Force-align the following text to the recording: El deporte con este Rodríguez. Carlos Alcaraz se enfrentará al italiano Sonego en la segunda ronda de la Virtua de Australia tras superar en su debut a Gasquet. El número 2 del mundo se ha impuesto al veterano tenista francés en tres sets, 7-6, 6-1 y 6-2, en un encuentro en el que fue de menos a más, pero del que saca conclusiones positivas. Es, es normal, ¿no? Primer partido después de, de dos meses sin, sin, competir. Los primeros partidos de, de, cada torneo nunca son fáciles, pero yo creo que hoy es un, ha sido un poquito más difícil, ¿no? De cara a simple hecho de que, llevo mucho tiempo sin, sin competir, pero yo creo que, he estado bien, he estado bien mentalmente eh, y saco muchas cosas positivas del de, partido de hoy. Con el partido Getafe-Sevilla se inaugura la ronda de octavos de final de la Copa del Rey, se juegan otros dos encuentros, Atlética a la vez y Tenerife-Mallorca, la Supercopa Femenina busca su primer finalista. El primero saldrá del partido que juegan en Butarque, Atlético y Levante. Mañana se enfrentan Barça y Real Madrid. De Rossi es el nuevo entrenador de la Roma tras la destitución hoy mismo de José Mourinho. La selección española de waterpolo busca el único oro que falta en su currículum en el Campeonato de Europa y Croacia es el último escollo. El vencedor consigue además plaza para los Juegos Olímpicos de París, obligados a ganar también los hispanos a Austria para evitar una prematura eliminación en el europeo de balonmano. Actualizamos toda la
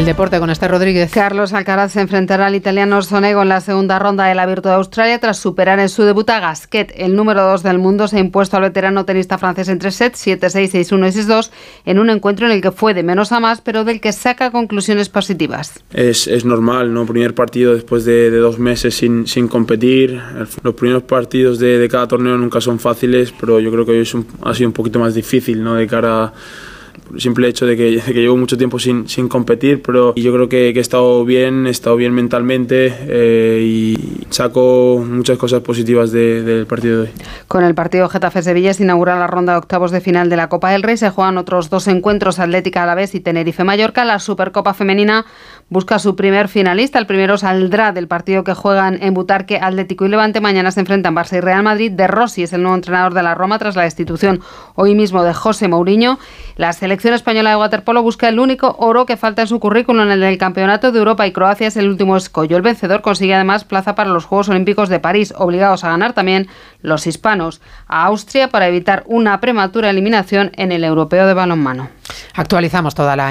El 0.00 0.06
deporte 0.06 0.40
con 0.40 0.48
este 0.48 0.66
Rodríguez. 0.66 1.10
Carlos 1.12 1.52
Alcaraz 1.52 1.92
se 1.92 2.00
enfrentará 2.00 2.46
al 2.46 2.54
italiano 2.54 3.02
Sonego 3.02 3.42
en 3.42 3.50
la 3.50 3.60
segunda 3.60 3.98
ronda 3.98 4.24
de 4.24 4.34
la 4.34 4.46
Virtua 4.46 4.70
de 4.70 4.76
Australia 4.78 5.18
tras 5.18 5.36
superar 5.36 5.78
en 5.78 5.90
su 5.90 6.04
debut 6.04 6.26
a 6.30 6.40
Gasquet. 6.40 6.90
El 6.96 7.14
número 7.14 7.42
2 7.42 7.62
del 7.62 7.78
mundo 7.78 8.08
se 8.08 8.16
ha 8.16 8.20
impuesto 8.20 8.56
al 8.56 8.62
veterano 8.62 9.04
tenista 9.04 9.36
francés 9.36 9.68
en 9.68 9.78
tres 9.78 9.96
sets, 9.96 10.26
7-6, 10.26 10.88
6-1 10.88 11.06
y 11.06 11.28
6-2, 11.28 11.50
en 11.84 11.98
un 11.98 12.08
encuentro 12.08 12.46
en 12.46 12.52
el 12.52 12.62
que 12.62 12.72
fue 12.72 12.94
de 12.94 13.02
menos 13.02 13.30
a 13.32 13.40
más, 13.40 13.60
pero 13.60 13.84
del 13.84 14.00
que 14.00 14.12
saca 14.12 14.50
conclusiones 14.50 15.10
positivas. 15.10 15.84
Es, 15.92 16.26
es 16.28 16.46
normal, 16.46 16.94
¿no? 16.94 17.04
Primer 17.04 17.34
partido 17.34 17.74
después 17.74 18.06
de, 18.06 18.30
de 18.30 18.38
dos 18.38 18.58
meses 18.58 18.94
sin, 18.94 19.26
sin, 19.26 19.48
competir. 19.48 20.18
Los 20.62 20.74
primeros 20.76 21.02
partidos 21.02 21.58
de, 21.58 21.76
de, 21.76 21.88
cada 21.90 22.08
torneo 22.08 22.38
nunca 22.38 22.62
son 22.62 22.78
fáciles, 22.78 23.34
pero 23.38 23.60
yo 23.60 23.70
creo 23.70 23.84
que 23.84 23.92
hoy 23.92 23.98
es 23.98 24.14
un, 24.14 24.26
ha 24.46 24.54
sido 24.54 24.70
un 24.70 24.72
poquito 24.72 24.98
más 24.98 25.14
difícil, 25.14 25.62
¿no? 25.62 25.74
De 25.74 25.86
cara 25.86 26.24
a 26.24 26.32
simple 27.18 27.48
hecho 27.48 27.66
de 27.66 27.76
que, 27.76 28.00
llevo 28.12 28.36
mucho 28.36 28.56
tiempo 28.56 28.78
sin, 28.78 29.08
sin 29.08 29.28
competir, 29.28 29.82
pero 29.82 30.14
yo 30.14 30.32
creo 30.32 30.48
que, 30.48 30.70
he 30.70 30.78
estado 30.78 31.24
bien, 31.24 31.66
he 31.66 31.70
estado 31.70 31.96
bien 31.96 32.12
mentalmente 32.12 32.94
eh, 33.06 33.62
y 33.62 34.26
saco 34.30 35.04
muchas 35.06 35.38
cosas 35.38 35.60
positivas 35.60 36.12
del 36.12 36.44
de, 36.44 36.66
partido 36.66 37.02
de 37.02 37.08
hoy. 37.08 37.14
Con 37.48 37.64
el 37.64 37.74
partido 37.74 38.08
Getafe-Sevilla 38.08 38.74
se 38.74 38.82
inaugura 38.82 39.18
la 39.18 39.26
ronda 39.26 39.52
de 39.52 39.58
octavos 39.58 39.90
de 39.90 40.00
final 40.00 40.30
de 40.30 40.36
la 40.36 40.48
Copa 40.48 40.70
del 40.70 40.82
Rey, 40.82 40.96
se 40.96 41.10
juegan 41.10 41.38
otros 41.38 41.70
dos 41.70 41.88
encuentros, 41.88 42.38
Atlética 42.38 42.82
a 42.82 42.86
la 42.86 42.94
vez 42.94 43.14
y 43.14 43.20
Tenerife-Mallorca, 43.20 44.04
la 44.04 44.18
Supercopa 44.18 44.74
Femenina 44.74 45.26
busca 45.70 45.98
su 45.98 46.16
primer 46.16 46.48
finalista. 46.48 46.98
El 46.98 47.06
primero 47.06 47.38
saldrá 47.38 47.92
del 47.92 48.08
partido 48.08 48.44
que 48.44 48.54
juegan 48.54 48.98
en 49.00 49.14
Butarque, 49.14 49.58
Atlético 49.62 50.04
y 50.04 50.08
Levante. 50.08 50.40
Mañana 50.40 50.72
se 50.72 50.80
enfrentan 50.80 51.16
Barça 51.16 51.38
y 51.38 51.40
Real 51.40 51.62
Madrid. 51.62 51.92
De 51.92 52.06
Rossi 52.06 52.42
es 52.42 52.52
el 52.52 52.62
nuevo 52.62 52.74
entrenador 52.74 53.14
de 53.14 53.22
la 53.22 53.34
Roma 53.34 53.58
tras 53.58 53.76
la 53.76 53.84
destitución 53.84 54.40
hoy 54.74 54.94
mismo 54.94 55.22
de 55.22 55.32
José 55.32 55.68
Mourinho. 55.68 56.18
La 56.56 56.72
selección 56.72 57.14
española 57.14 57.50
de 57.50 57.56
waterpolo 57.56 58.02
busca 58.02 58.28
el 58.28 58.38
único 58.38 58.74
oro 58.78 59.06
que 59.06 59.16
falta 59.16 59.42
en 59.42 59.48
su 59.48 59.60
currículum 59.60 60.10
en 60.10 60.22
el 60.22 60.38
Campeonato 60.38 60.92
de 60.92 60.98
Europa 60.98 61.26
y 61.26 61.32
Croacia 61.32 61.68
es 61.68 61.76
el 61.76 61.88
último 61.88 62.16
escollo. 62.16 62.56
El 62.56 62.62
vencedor 62.62 63.00
consigue 63.00 63.34
además 63.34 63.64
plaza 63.64 63.94
para 63.94 64.10
los 64.10 64.24
Juegos 64.24 64.48
Olímpicos 64.48 64.88
de 64.88 64.98
París, 64.98 65.32
obligados 65.38 65.84
a 65.84 65.90
ganar 65.90 66.12
también 66.12 66.48
los 66.82 67.06
hispanos 67.06 67.60
a 67.86 68.06
Austria 68.06 68.48
para 68.48 68.66
evitar 68.66 69.04
una 69.06 69.40
prematura 69.40 69.90
eliminación 69.90 70.50
en 70.56 70.72
el 70.72 70.82
europeo 70.82 71.26
de 71.26 71.34
balonmano. 71.34 71.88
Actualizamos 72.34 72.94
toda 72.94 73.14
la 73.14 73.28